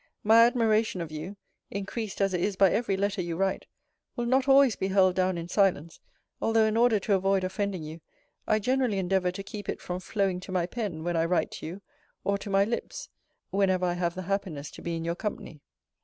My 0.23 0.45
admiration 0.47 0.99
of 0.99 1.11
you 1.11 1.37
(increased, 1.69 2.21
as 2.21 2.33
it 2.33 2.41
is, 2.41 2.55
by 2.55 2.71
every 2.71 2.97
letter 2.97 3.21
you 3.21 3.37
write) 3.37 3.67
will 4.15 4.25
not 4.25 4.47
always 4.47 4.75
be 4.75 4.87
held 4.87 5.13
down 5.15 5.37
in 5.37 5.47
silence; 5.47 5.99
although, 6.41 6.65
in 6.65 6.75
order 6.75 6.99
to 7.01 7.13
avoid 7.13 7.43
offending 7.43 7.83
you, 7.83 8.01
I 8.47 8.57
generally 8.57 8.97
endeavour 8.97 9.29
to 9.29 9.43
keep 9.43 9.69
it 9.69 9.79
from 9.79 9.99
flowing 9.99 10.39
to 10.39 10.51
my 10.51 10.65
pen, 10.65 11.03
when 11.03 11.15
I 11.15 11.25
write 11.25 11.51
to 11.51 11.67
you, 11.67 11.81
or 12.23 12.39
to 12.39 12.49
my 12.49 12.65
lips, 12.65 13.09
whenever 13.51 13.85
I 13.85 13.93
have 13.93 14.15
the 14.15 14.23
happiness 14.23 14.71
to 14.71 14.81
be 14.81 14.95
in 14.95 15.05
your 15.05 15.13
company. 15.13 15.61